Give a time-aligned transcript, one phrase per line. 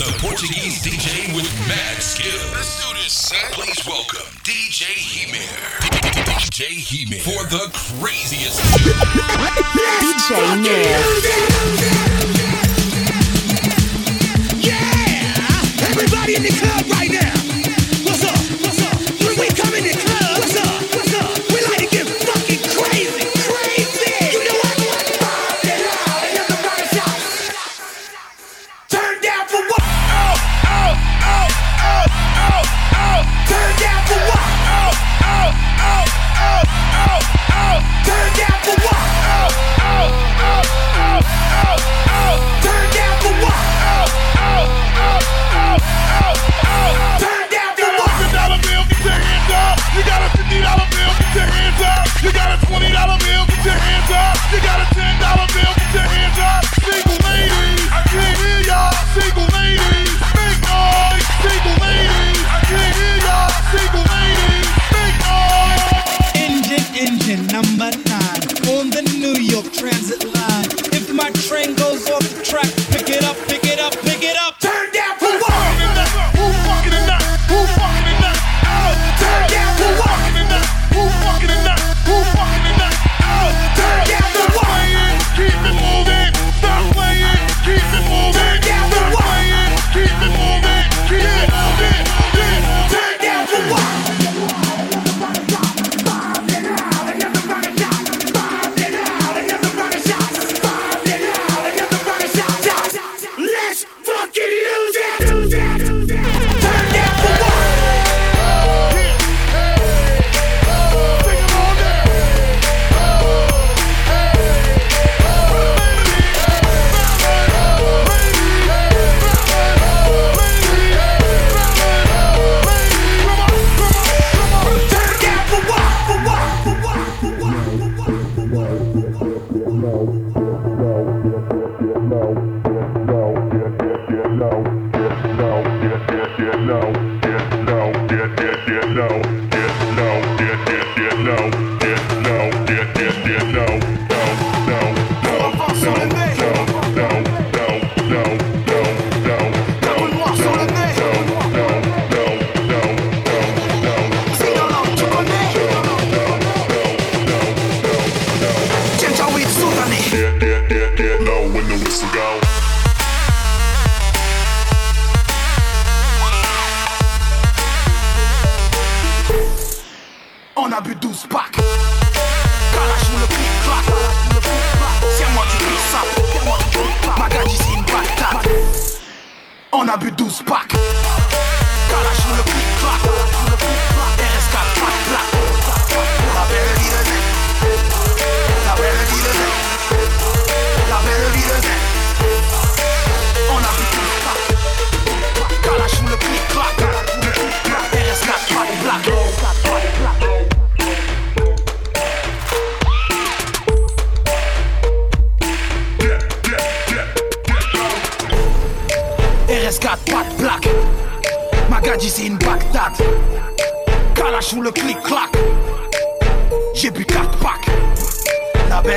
[0.00, 2.50] the Portuguese DJ with mad skills.
[2.54, 3.38] Let's do this, son.
[3.52, 5.44] Please welcome DJ Hemir.
[6.24, 7.68] DJ Hemir for the
[8.00, 8.62] craziest.
[9.76, 10.96] DJ Hemir.
[14.56, 15.90] Yeah!
[15.90, 17.29] Everybody in the club right now.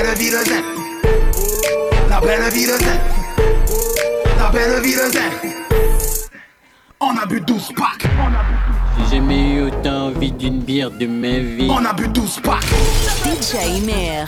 [0.04, 0.64] Belle vie de zen.
[2.10, 3.00] La belle vie de zen.
[4.38, 5.32] La belle vie de zen.
[7.00, 8.06] On a bu 12 packs.
[8.98, 11.70] J'ai jamais eu autant envie d'une bière de ma vie.
[11.70, 12.64] On a bu 12 packs.
[13.24, 14.28] DJ Hemir.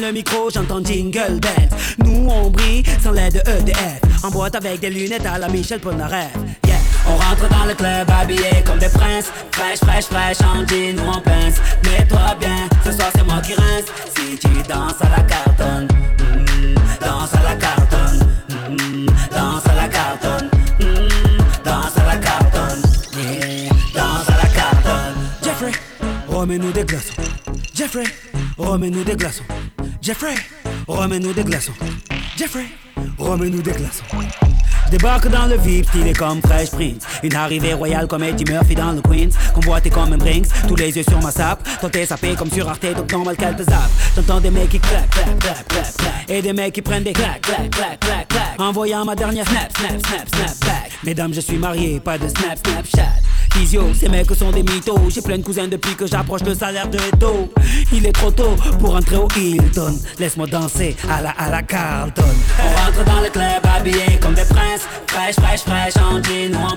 [0.00, 1.68] le micro, j'entends Jingle Bells
[1.98, 5.78] Nous on brille sans l'aide de EDF En boîte avec des lunettes à la Michel
[5.78, 6.32] Polnareff.
[6.66, 6.76] Yeah.
[7.06, 9.30] On rentre dans le club habillé comme des princes.
[9.52, 11.60] Fraîche, fraîche, fraîche, en jean ou en pince.
[11.84, 13.84] Mets-toi bien, ce soir c'est moi qui rince.
[14.16, 18.28] Si tu danses à la cartonne mm, Danse à la cartonne
[18.70, 20.50] mm, Danse à la cartonne
[20.80, 21.06] mm,
[21.64, 22.82] Danse à la cartonne
[23.94, 25.14] Danse à la cartonne.
[25.42, 25.72] Jeffrey,
[26.28, 27.12] remets-nous des glaçons.
[27.74, 28.04] Jeffrey,
[28.56, 29.44] remets-nous des glaçons
[30.04, 30.34] Jeffrey,
[30.86, 31.72] remets-nous des glaçons
[32.36, 32.66] Jeffrey,
[33.16, 34.04] remets-nous des glaçons.
[34.90, 37.06] Débarque dans le VIP, stylé comme Fresh Prince.
[37.22, 39.30] Une arrivée royale comme Eddie Murphy dans le Queens.
[39.54, 41.66] Convoité comme un Brinks, tous les yeux sur ma sape.
[41.90, 43.90] T'es sapé comme sur Arte, donc normal qu'elle te zappe.
[44.14, 46.28] J'entends des mecs qui claquent, claquent, claquent, claquent, claquent.
[46.28, 48.60] Et des mecs qui prennent des claques, claques, claques, claques, claques.
[48.60, 50.92] Envoyant ma dernière snap, snap, snap, snap, back.
[51.02, 53.22] Mesdames, je suis marié, pas de snap, snapchat.
[53.94, 54.98] Ces mecs sont des mythos.
[55.08, 57.48] J'ai plein de cousins depuis que j'approche le salaire de Eto.
[57.92, 59.98] Il est trop tôt pour entrer au Hilton.
[60.18, 62.22] Laisse-moi danser à la, à la Carlton.
[62.58, 64.86] On rentre dans le club habillé comme des princes.
[65.06, 66.76] Fraîche, fraîche, fraîche, en jean ou en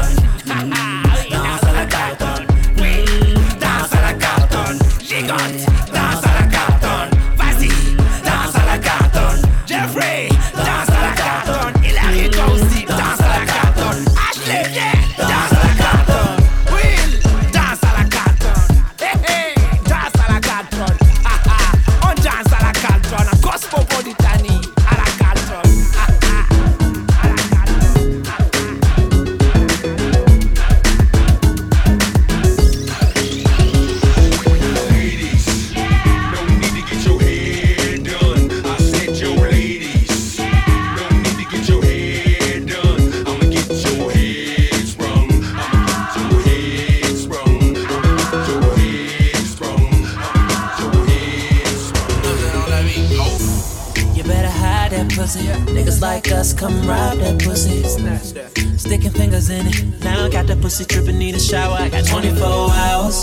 [60.71, 61.75] Pussy dripping, need a shower.
[61.77, 63.19] I got 24 hours.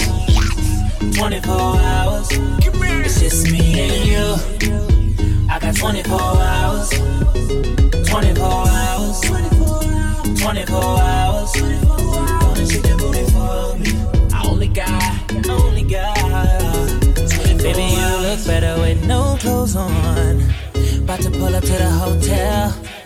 [1.17, 2.29] 24 hours.
[2.31, 5.49] It's just me and you.
[5.49, 6.91] I got 24 hours.
[8.07, 9.21] 24 hours.
[10.41, 11.53] 24 hours.
[11.53, 14.37] Gonna shake that booty for.
[14.37, 16.17] I only got, only got.
[17.63, 20.43] Baby, you look better with no clothes on.
[20.99, 22.98] About to pull up to the hotel.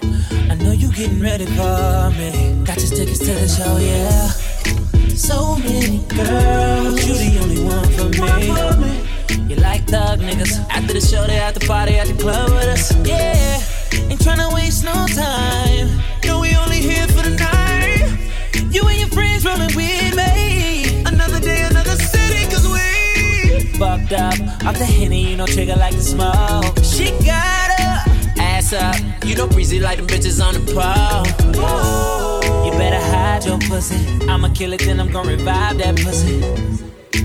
[0.50, 2.62] I know you getting ready for me.
[2.64, 4.28] Got your tickets to the show, yeah.
[5.14, 8.08] So many girls, you the only one for
[8.80, 9.48] me.
[9.48, 10.58] You like thug niggas.
[10.70, 12.94] After the show, they at the party at the club with us.
[13.06, 13.60] Yeah,
[14.10, 16.00] ain't tryna waste no time.
[16.24, 18.08] No, we only here for the night.
[18.72, 21.02] You and your friends rolling with me.
[21.04, 24.38] Another day, another city, cause we fucked up.
[24.64, 26.78] Off the henny, you know, trigger like the smoke.
[26.84, 27.71] She got
[28.72, 29.24] her ass up.
[29.24, 31.24] You know, breezy like them bitches on the pole.
[32.64, 33.96] You better hide your pussy.
[34.28, 36.42] I'ma kill it, then I'm gonna revive that pussy.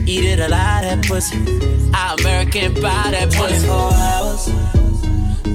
[0.05, 1.37] Eat it alive, that pussy.
[1.93, 3.65] I American buy that pussy.
[3.67, 4.49] 24 hours.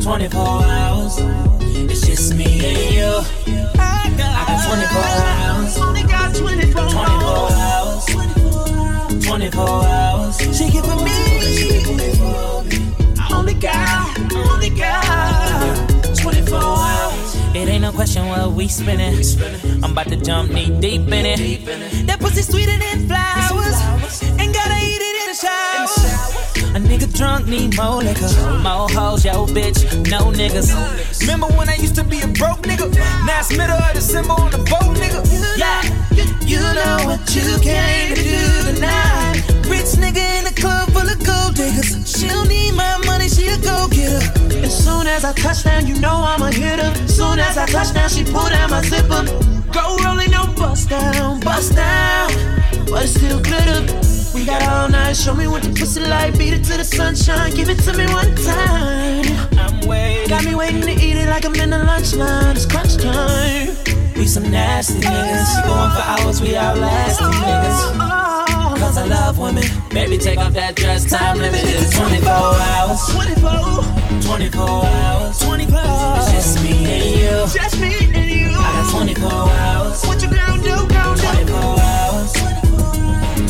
[0.04, 1.18] 24 hours.
[1.90, 3.24] It's just me and you.
[3.78, 5.78] I got 24 hours.
[5.78, 8.06] Only got 24 hours.
[9.24, 10.36] 24 hours.
[10.56, 12.51] She give for me.
[13.32, 17.34] Only got, only got 24 hours.
[17.54, 19.22] It ain't no question what we spinning.
[19.82, 22.06] I'm about to jump knee deep in it.
[22.06, 24.22] That pussy sweeter than flowers.
[24.40, 26.32] Ain't gotta eat it in the shower.
[26.74, 28.30] A nigga drunk need more liquor.
[28.62, 30.72] More hoes, yo bitch, no niggas.
[31.20, 32.90] Remember when I used to be a broke nigga?
[33.26, 35.20] Now it's middle of December on the boat, nigga.
[35.58, 35.82] Yeah,
[36.46, 39.42] you know what you came to do tonight.
[39.68, 42.01] Rich nigga in the club full of gold diggers.
[45.32, 46.92] I touch down, you know I'm a hitter.
[47.08, 49.24] Soon as I touch down, she pull down my zipper.
[49.72, 52.28] Go rolling, no bust down, bust down,
[52.84, 53.80] but it still glitter.
[54.34, 56.36] We got all night, show me what the pussy like.
[56.36, 59.24] Beat it to the sunshine, give it to me one time.
[59.58, 62.54] I'm waiting, got me waiting to eat it like I'm in the lunch line.
[62.54, 63.74] It's crunch time.
[64.14, 68.41] We some nasty niggas, She going for hours, we outlasting niggas
[68.82, 69.64] cause I love women.
[69.90, 71.08] Baby, take off that dress.
[71.08, 73.00] Time limit is 24 hours.
[73.14, 73.62] 24.
[74.26, 75.38] 24 hours.
[75.38, 75.78] 24.
[76.18, 77.34] It's just me and you.
[77.46, 78.50] Just me and you.
[78.50, 80.02] I got 24 hours.
[80.06, 80.76] What you gonna do?
[80.82, 82.32] 24 hours.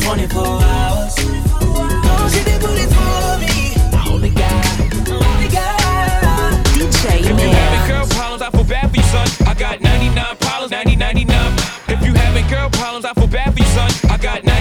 [0.03, 0.35] 24 hours.
[0.35, 1.15] 24 hours.
[1.15, 3.73] Don't she did booty for me.
[4.05, 4.63] Only God.
[5.09, 6.53] Only God.
[6.77, 9.27] DJ If you having girl problems, I feel bad for you, son.
[9.47, 11.53] I got 99 problems, 90, 99.
[11.89, 13.89] If you having girl problems, I feel bad for you, son.
[14.11, 14.52] I got 99.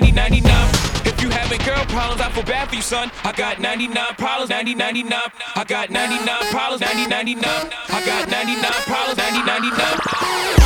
[0.00, 0.68] 90, 99.
[1.06, 3.10] If you having girl problems, I feel bad for you, son.
[3.24, 5.18] I got 99 problems, 90, 99.
[5.54, 7.42] I got 99 problems, 90, 99.
[7.48, 10.65] I got 99 problems, 90, 99.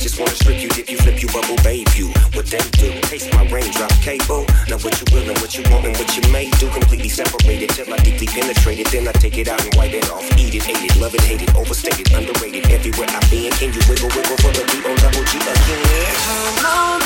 [0.00, 2.08] just wanna strip you, dip you, flip you, bubble, babe you.
[2.32, 2.88] What they do?
[3.02, 4.46] Taste my raindrop cable.
[4.68, 6.68] Now what you will and what you want and what you may do.
[6.70, 8.88] Completely separated till I deeply penetrate it.
[8.90, 10.24] Then I take it out and wipe it off.
[10.38, 12.70] Eat it, hate it, love it, hate it, overstated, underrated.
[12.70, 16.16] Everywhere I've been, can you wiggle, wiggle for the beat on double G again?
[16.24, 16.99] Come on.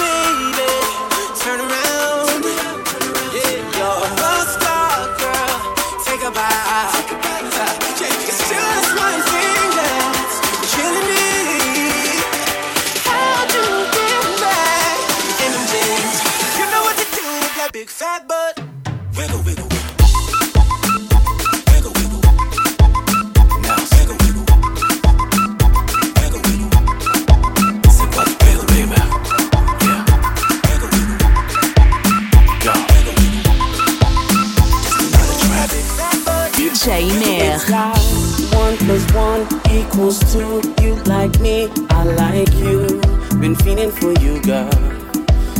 [40.04, 40.60] Equals two.
[40.82, 43.00] You like me, I like you.
[43.40, 44.68] Been feeling for you, girl.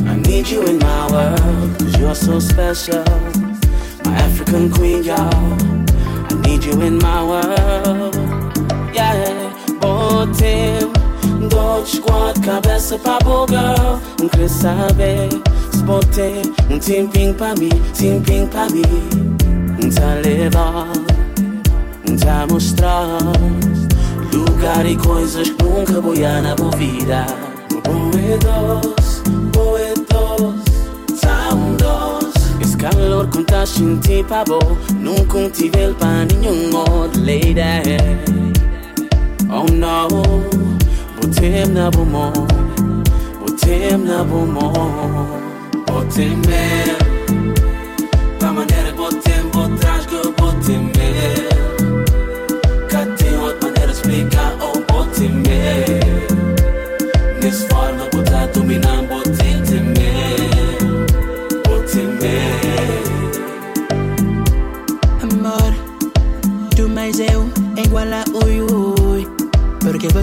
[0.06, 3.04] I need you in my world, cause you're so special.
[4.04, 5.30] My African queen, y'all.
[6.30, 8.14] I need you in my world.
[8.94, 10.92] Yeah, botem.
[11.48, 14.00] Dois, quatro, cabeça pra girl.
[14.20, 15.28] Não queria saber.
[15.72, 15.82] Se
[16.70, 18.82] um tempinho pra mim, tempinho pra mim.
[19.94, 20.88] Tá levar,
[22.18, 23.18] tá mostrar
[24.34, 27.26] lugar e coisas que nunca vou ir na minha vida.
[27.84, 29.22] Boedos,
[29.52, 32.34] boedos, tá um dos.
[32.60, 36.70] Esse calor que tá sentindo pra bom, nunca tive ele pra nenhum
[37.24, 37.96] lady.
[39.50, 40.08] Oh no,
[41.20, 42.32] botem na bom,
[43.40, 44.46] botem na bom,
[45.86, 47.13] botem mesmo.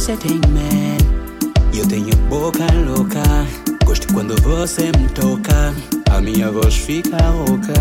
[0.02, 0.98] Você tem man
[1.78, 3.22] Eu tenho boca louca
[3.86, 5.76] Gosto quando você me toca.
[6.10, 7.72] A minha voz fica rouca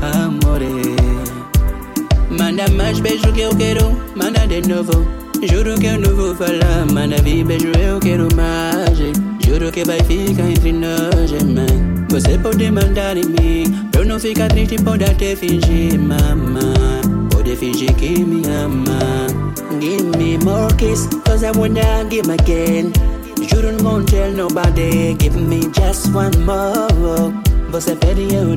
[0.00, 0.96] Amore
[2.28, 5.06] Manda mais beijo que eu quero Manda de novo
[5.48, 8.98] Juro que eu não vou falar Manda vir beijo eu quero mais
[9.46, 14.48] Juro que vai ficar entre nós, man Você pode mandar em mim eu não ficar
[14.48, 19.31] triste, pode até fingir, mamãe Pode fingir que me ama
[19.82, 22.92] Give me more kiss Cause I wanna give again.
[23.48, 27.32] Juro não vou tell nobody Give me just one more.
[27.72, 28.54] Você dou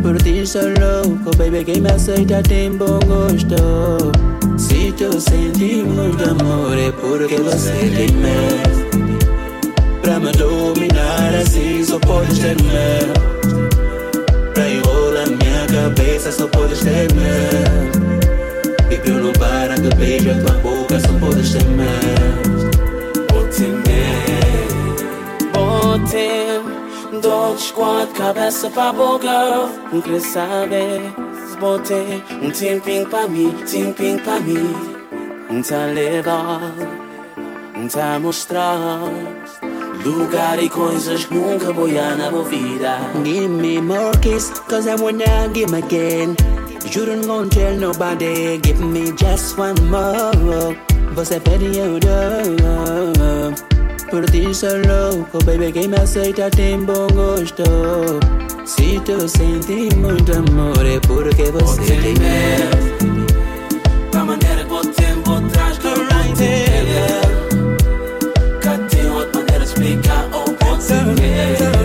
[0.00, 4.12] Por ti sou louco oh Baby, quem me aceita tem bom gosto
[4.56, 9.18] Se tu sente muito amor É porque você tem medo
[10.00, 13.20] Pra me dominar assim só podes ter medo
[14.54, 18.07] Pra enrolar minha cabeça só podes ter medo
[19.04, 22.70] E pra eu não parar de beijar tua boca só podes ter medo
[23.32, 24.96] Botem mesmo.
[25.52, 27.20] Botem.
[27.20, 29.68] Dois, quatro, cabeça pra girl.
[29.92, 31.00] Não queria saber.
[31.60, 34.74] Botei um tempinho pra mim, tempinho pra mim.
[35.68, 36.60] Tá legal,
[37.92, 39.00] tá mostrar
[40.04, 42.98] lugar e coisas que nunca vou na minha vida.
[43.24, 46.36] Give me more kiss, cause I wanna give again.
[46.86, 50.76] Juro não vou tell nobody, give me just one more.
[51.14, 53.54] Você pede eu dou.
[54.10, 57.62] Por ti sou louco, oh baby, quem me aceita tem bom gosto.
[58.64, 63.26] Se tu sente muito amor, é porque você tem medo.
[64.12, 66.34] Da maneira que botem, botrás que eu botem
[68.60, 71.77] Cá tem outra maneira de explicar, oh botem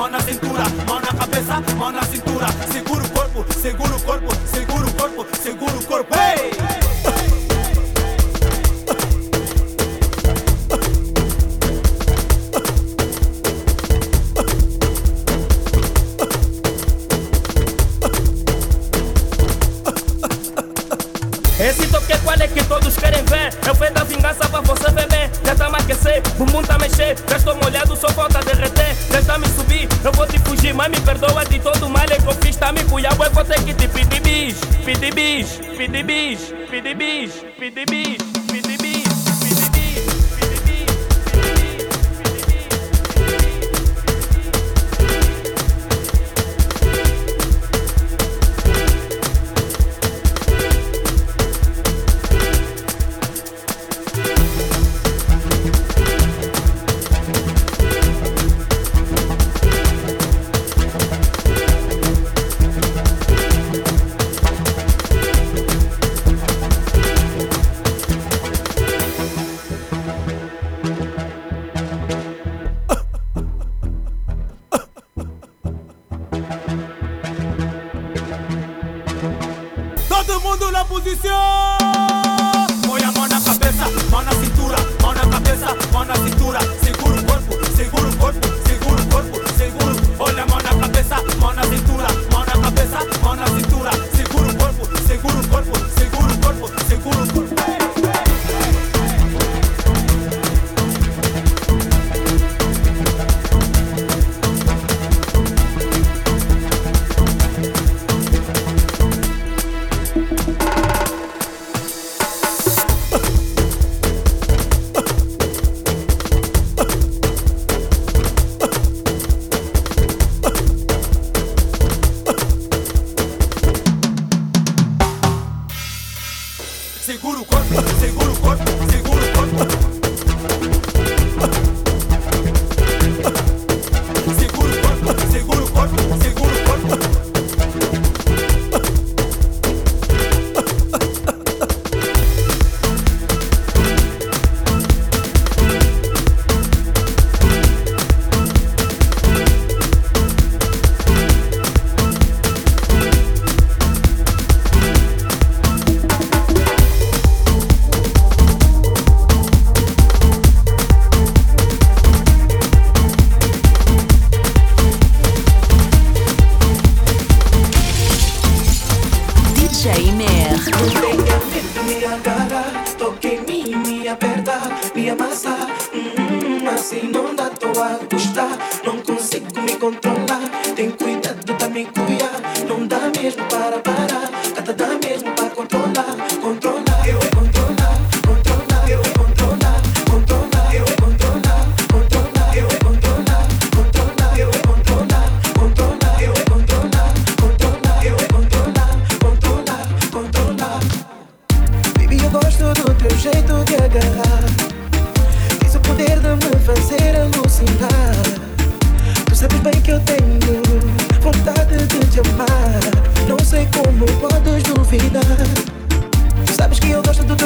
[0.00, 0.49] want nothing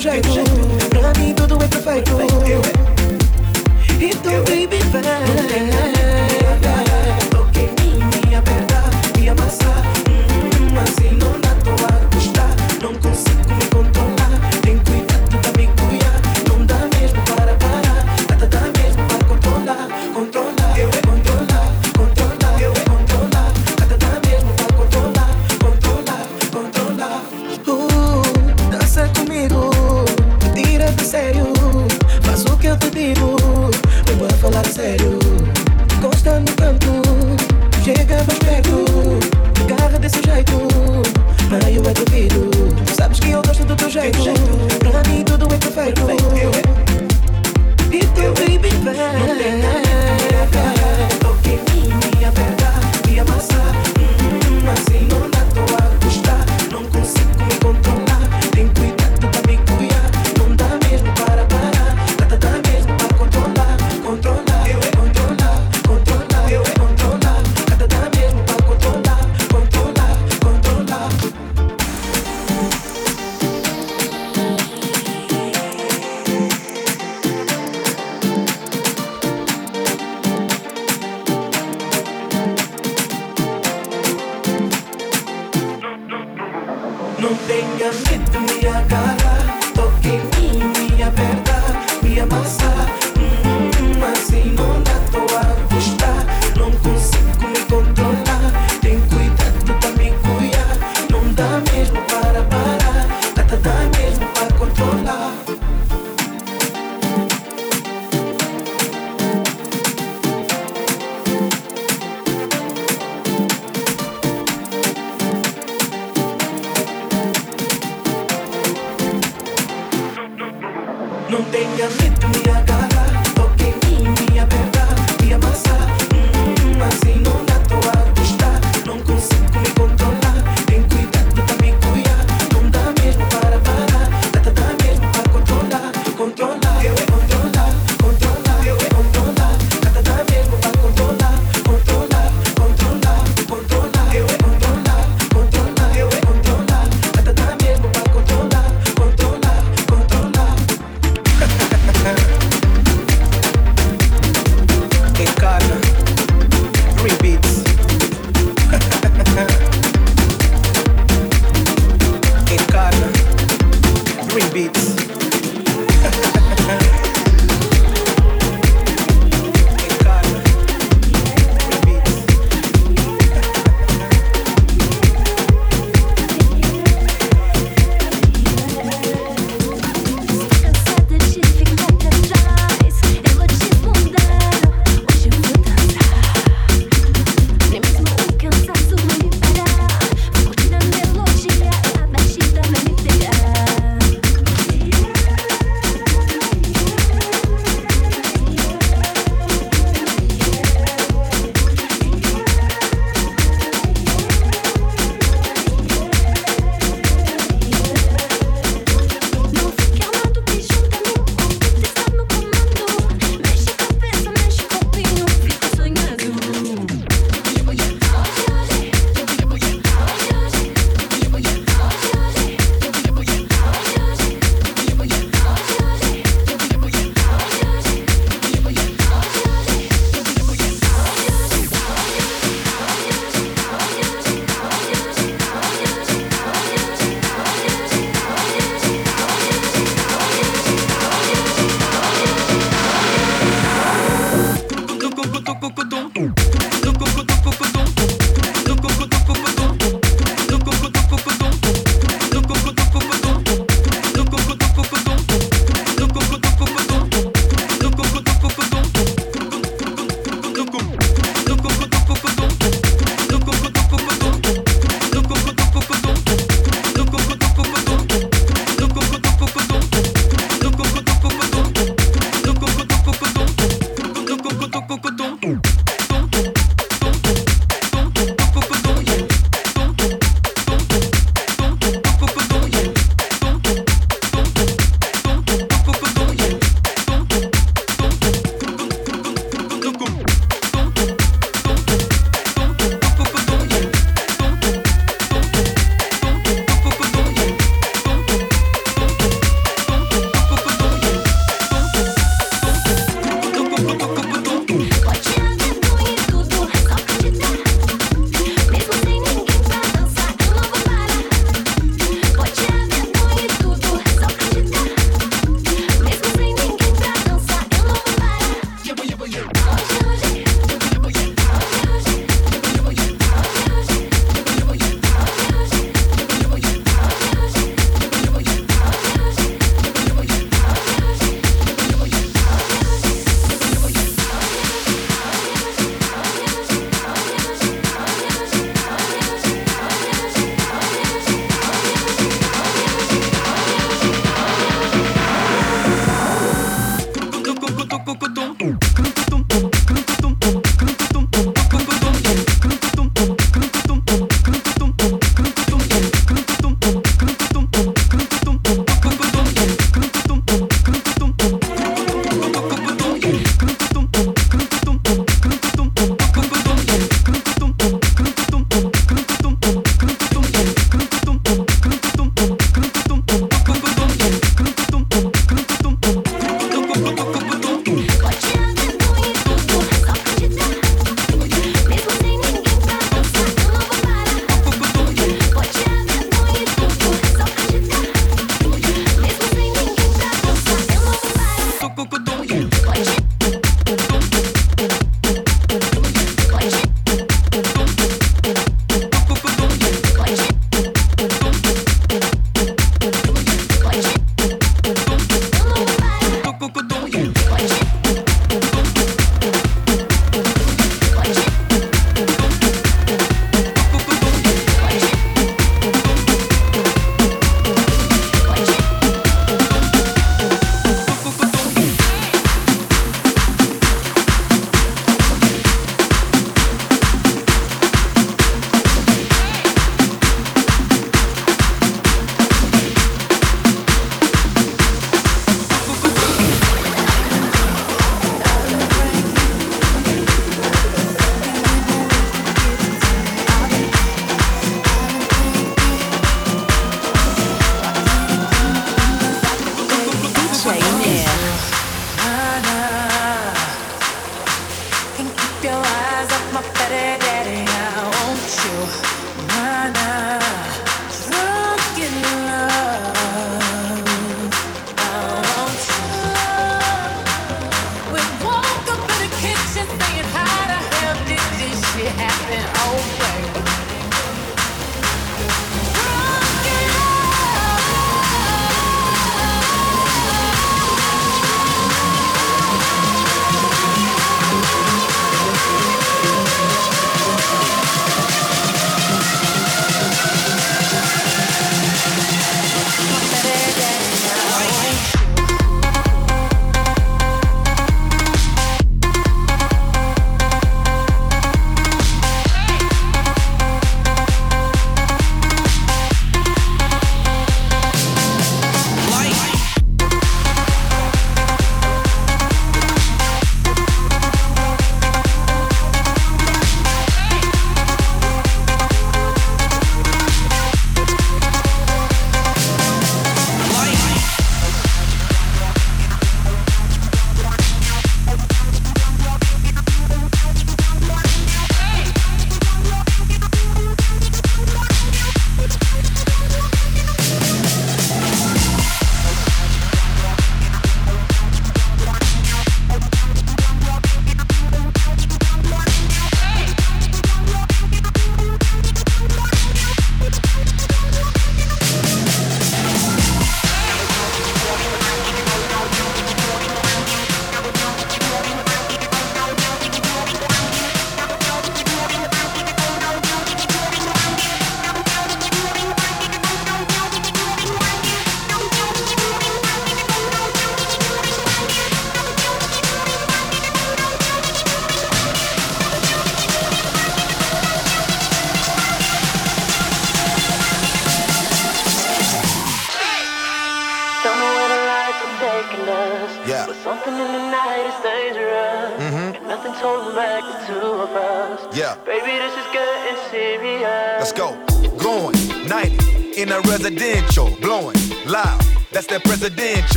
[0.00, 0.28] jeito,
[0.88, 2.12] pra mim tudo é perfeito.
[4.00, 5.99] Então, baby, vai.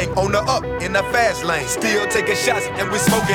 [0.00, 1.66] thing on the up in the fast lane.
[1.66, 3.29] Still taking shots and we smoking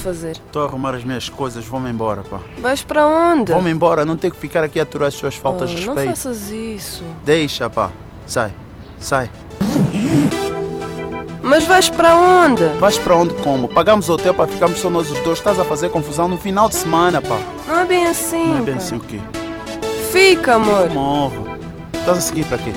[0.00, 0.32] fazer?
[0.32, 2.40] Estou a arrumar as minhas coisas, vou-me embora, pá.
[2.58, 3.52] Vais para onde?
[3.52, 6.06] Vou-me embora, não tenho que ficar aqui a aturar as suas faltas oh, de respeito.
[6.08, 7.04] Não faças isso.
[7.24, 7.90] Deixa, pá.
[8.26, 8.52] Sai,
[8.98, 9.30] sai.
[11.42, 12.64] Mas vais para onde?
[12.78, 13.68] Vais para onde como?
[13.68, 15.38] Pagamos o hotel para ficarmos só nós os dois.
[15.38, 17.38] Estás a fazer confusão no final de semana, pá.
[17.66, 18.46] Não é bem assim.
[18.46, 18.80] Não é bem pá.
[18.80, 19.20] assim o quê?
[20.12, 20.86] Fica, amor.
[20.86, 21.48] Eu morro.
[21.92, 22.72] Estás a seguir para quê?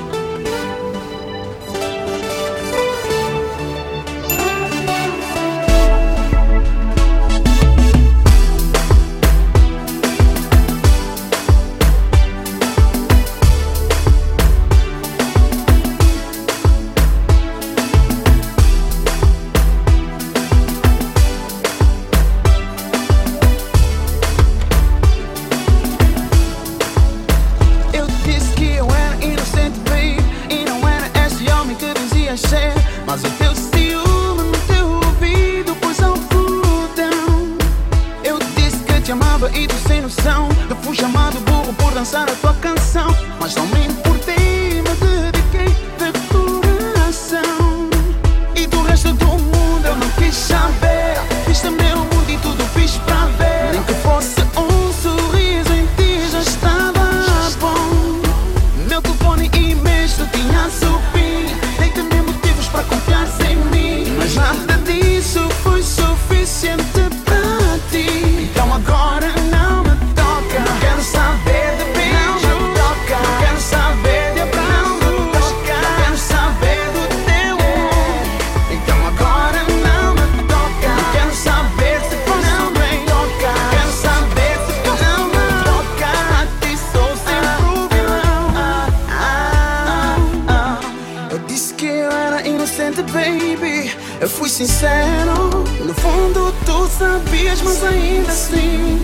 [93.02, 93.92] baby.
[94.22, 95.66] Eu fui sincero.
[95.80, 99.02] No fundo, tu sabias, mas ainda assim.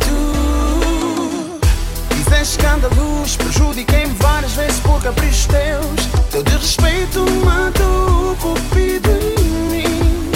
[0.00, 0.14] Tu
[2.14, 6.06] fizeste escândalos, prejudiquei-me várias vezes por caprichos teus.
[6.30, 9.34] Teu desrespeito mata o cupido em
[9.70, 10.30] mim.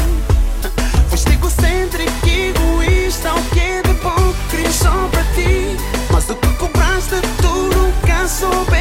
[1.08, 5.76] Foste egocêntrico, egoísta, o que é de bom queria só para ti.
[6.10, 8.75] Mas o que cobraste, tu nunca soube.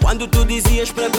[0.00, 1.17] Quando tu dizias para pedir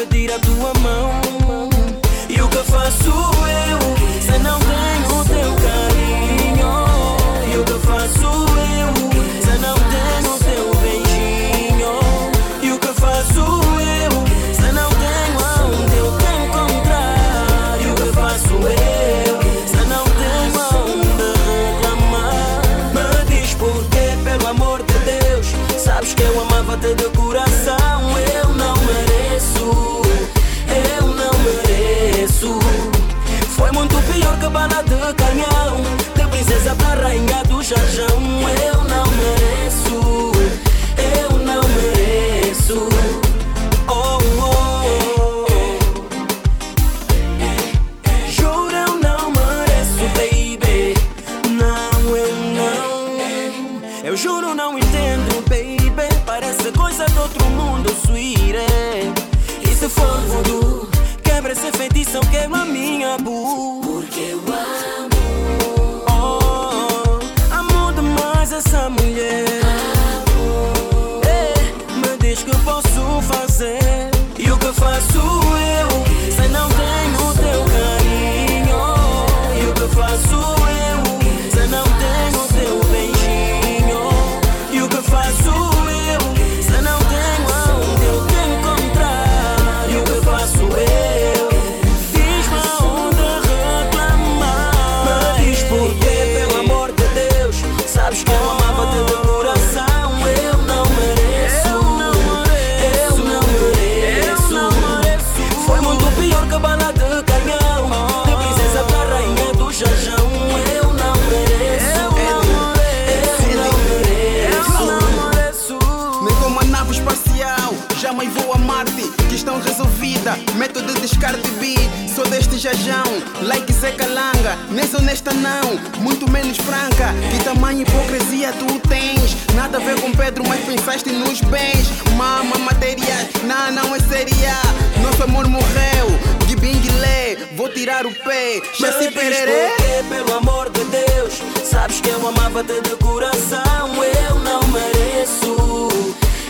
[124.70, 127.14] Nem sou honesta, não, muito menos franca.
[127.32, 129.36] Que tamanho hipocrisia tu tens?
[129.56, 131.90] Nada a ver com Pedro, mas pensaste nos bens.
[132.16, 134.54] Mama, materiais, não, não é seria.
[135.02, 136.08] Nosso amor morreu,
[136.48, 137.38] de binguilé.
[137.56, 139.70] Vou tirar o pé, já se pererê.
[140.10, 143.90] pelo amor de Deus Sabes que eu amava-te de coração
[144.30, 145.90] Eu não mereço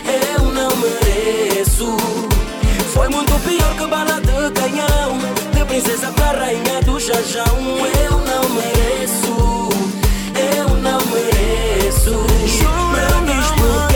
[0.06, 1.96] Eu não mereço
[2.92, 7.44] Foi muito pior que bala de canhão De princesa pra rainha do jajão
[8.02, 9.68] Eu não mereço
[10.56, 12.12] Eu não mereço.
[12.12, 13.89] Me diz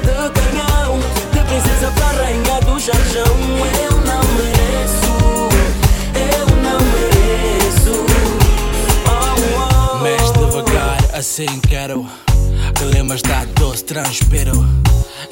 [0.00, 0.98] de canhão.
[1.32, 3.24] De princesa pra rainha do jajão
[3.82, 5.12] Eu não mereço
[6.14, 8.04] Eu não mereço.
[9.06, 9.98] Oh, oh.
[10.02, 12.06] Mexe devagar, assim quero
[12.74, 14.52] Que da doce, transpiro.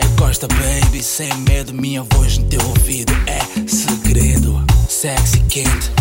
[0.05, 4.65] Encosta, baby, sem medo Minha voz no teu ouvido é segredo.
[4.89, 5.93] Sexy quente,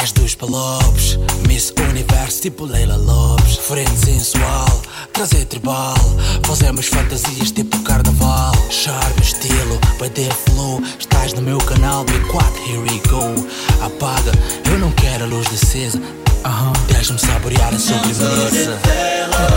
[0.00, 3.56] és dos palopes Miss Universo, tipo Leila Lopes.
[3.56, 4.82] Frente sensual,
[5.12, 5.94] trazer tribal.
[6.44, 8.52] Fazemos fantasias tipo carnaval.
[8.70, 10.82] Charme, estilo, BD flow.
[10.98, 13.46] Estás no meu canal, B4, here we go.
[13.84, 14.32] Apaga,
[14.70, 16.00] eu não quero a luz acesa.
[16.44, 18.80] Aham, deixa-me saborear a sobremesa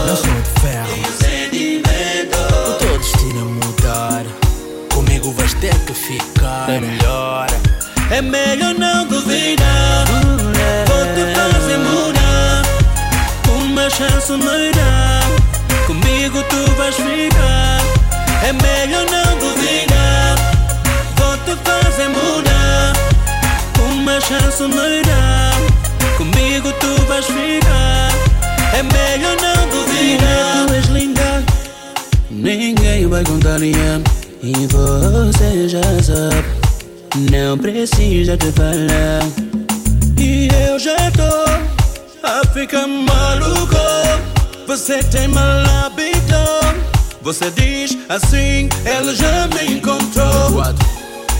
[0.06, 0.96] Não sou de ferro.
[2.70, 4.26] O teu destino é mudar.
[4.94, 6.70] Comigo vais ter que ficar.
[6.70, 7.48] É melhor
[8.12, 10.06] É melhor não duvidar.
[10.88, 12.62] Vou te fazer mudar.
[13.50, 15.22] Uma chance me dá
[15.88, 17.82] Comigo tu vais ficar.
[18.44, 20.36] É melhor não duvidar.
[21.18, 22.94] Vou te fazer mudar.
[23.92, 25.52] Uma chance me dá
[26.18, 28.12] Comigo tu vais ficar.
[28.78, 30.68] É melhor não duvidar.
[30.68, 31.44] Tu és linda.
[32.30, 34.00] Ninguém vai contrariar
[34.44, 36.65] E você já sabe
[37.32, 39.22] Não precisa te falar.
[40.20, 41.46] E eu já tô
[42.24, 43.76] a ficar maluco.
[44.68, 46.36] Você tem mal hábito
[47.22, 50.52] Você diz assim, ela já me encontrou.
[50.52, 50.76] What?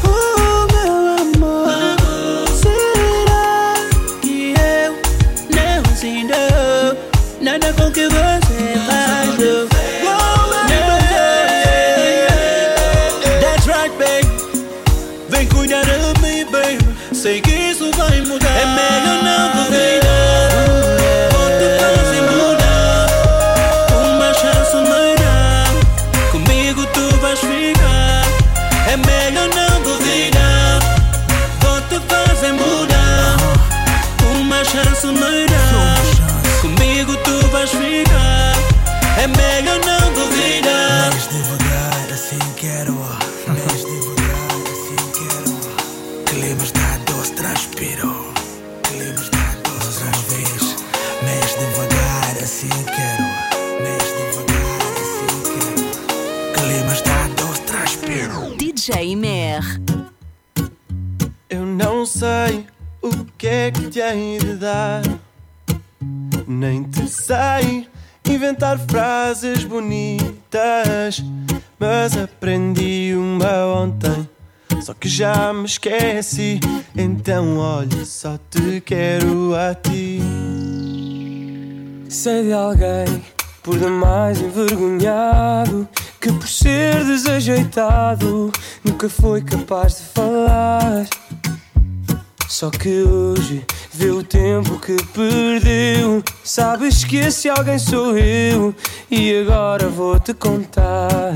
[0.04, 1.75] Oh meu amor
[15.66, 16.78] Vem cuidar de mim, baby.
[17.12, 18.56] Sei que isso vai mudar.
[18.56, 20.05] É melhor não duvidar.
[64.14, 65.02] De dar,
[66.48, 67.88] nem te sei
[68.30, 71.24] inventar frases bonitas,
[71.80, 74.30] mas aprendi uma ontem.
[74.82, 76.60] Só que já me esqueci,
[76.96, 80.22] então olha, só te quero a ti.
[82.08, 83.24] Sei de alguém
[83.64, 85.88] por demais envergonhado
[86.22, 88.52] que por ser desajeitado
[88.84, 91.08] nunca foi capaz de falar.
[92.48, 93.66] Só que hoje
[93.98, 96.22] vê o tempo que perdeu.
[96.44, 98.76] Sabes que esse alguém sou eu
[99.10, 101.34] e agora vou te contar.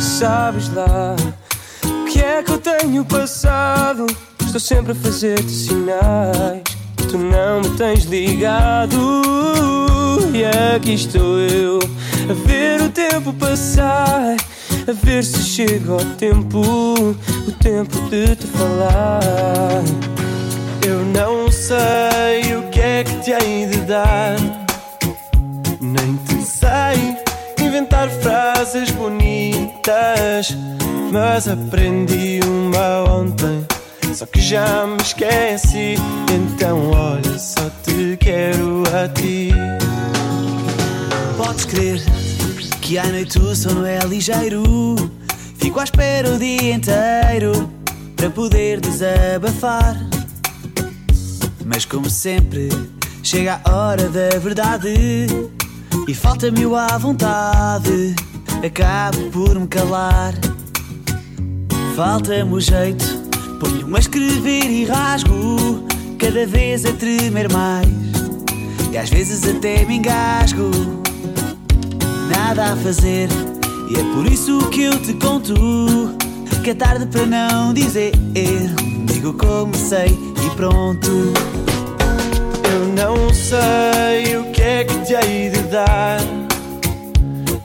[0.00, 1.14] Sabes lá
[1.84, 4.06] o que é que eu tenho passado?
[4.44, 6.62] Estou sempre a fazer-te sinais.
[7.08, 8.96] Tu não me tens ligado
[10.34, 10.44] E
[10.74, 11.78] aqui estou eu
[12.28, 14.34] A ver o tempo passar
[14.88, 20.15] A ver se chega o tempo O tempo de te falar
[20.86, 24.36] Eu não sei o que é que te hei de dar,
[25.80, 27.16] nem te sei
[27.60, 30.56] inventar frases bonitas,
[31.10, 33.66] mas aprendi uma ontem.
[34.14, 35.96] Só que já me esqueci,
[36.32, 39.50] então olha, só te quero a ti.
[41.36, 42.00] Podes crer
[42.80, 44.62] que à noite o sono é ligeiro.
[45.58, 47.68] Fico à espera o dia inteiro
[48.14, 50.15] para poder desabafar.
[51.66, 52.68] Mas como sempre,
[53.24, 55.26] chega a hora da verdade
[56.06, 58.14] e falta-me o à vontade.
[58.64, 60.32] Acabo por me calar.
[61.96, 63.04] Falta-me o jeito,
[63.58, 65.84] ponho-me a escrever e rasgo,
[66.18, 67.88] cada vez a tremer mais.
[68.92, 70.70] E às vezes até me engasgo.
[72.30, 73.28] Nada a fazer,
[73.90, 75.54] e é por isso que eu te conto
[76.62, 78.12] que é tarde para não dizer.
[79.06, 81.32] Digo como sei e pronto.
[82.72, 86.20] Eu não sei o que é que te hei de dar,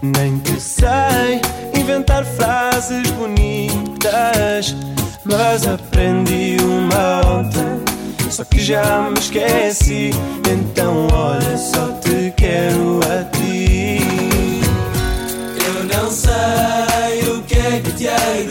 [0.02, 1.42] nem te sei
[1.76, 4.76] inventar frases bonitas,
[5.24, 7.82] mas aprendi uma ontem.
[8.30, 10.12] Só que já me esqueci,
[10.50, 14.00] então olha, só te quero a ti.
[15.68, 18.51] Eu não sei o que é que te hei de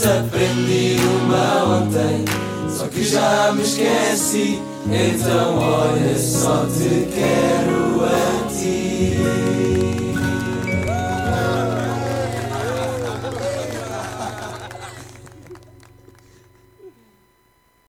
[0.00, 2.24] Mas aprendi uma ontem
[2.70, 4.62] Só que já me esqueci.
[4.86, 10.09] Então olha, só te quero a ti